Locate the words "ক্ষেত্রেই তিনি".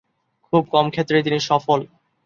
0.89-1.39